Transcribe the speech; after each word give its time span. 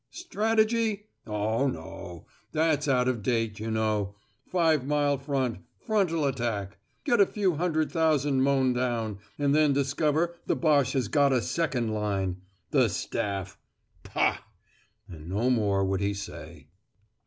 Strategy? 0.09 1.05
Oh, 1.27 1.67
no! 1.67 2.25
That's 2.53 2.87
out 2.87 3.07
of 3.07 3.21
date, 3.21 3.59
you 3.59 3.69
know. 3.69 4.15
Five 4.47 4.83
mile 4.83 5.19
front 5.19 5.59
frontal 5.77 6.25
attack. 6.25 6.79
Get 7.03 7.21
a 7.21 7.25
few 7.27 7.57
hundred 7.57 7.91
thousand 7.91 8.41
mown 8.41 8.73
down, 8.73 9.19
and 9.37 9.53
then 9.53 9.73
discover 9.73 10.35
the 10.47 10.55
Boche 10.55 10.93
has 10.93 11.07
got 11.07 11.31
a 11.31 11.39
second 11.39 11.89
line. 11.93 12.41
The 12.71 12.89
Staff. 12.89 13.59
Pah!!" 14.01 14.39
And 15.07 15.29
no 15.29 15.51
more 15.51 15.85
would 15.85 16.01
he 16.01 16.15
say. 16.15 16.69